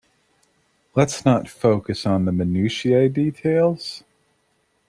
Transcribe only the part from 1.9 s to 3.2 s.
on the Minutiae